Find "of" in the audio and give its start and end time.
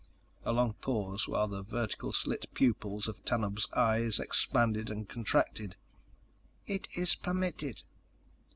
3.07-3.23